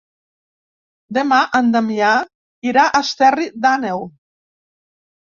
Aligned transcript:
Demà 1.17 1.39
en 1.59 1.69
Damià 1.77 2.15
irà 2.73 2.89
a 2.95 3.05
Esterri 3.05 3.49
d'Àneu. 3.63 4.07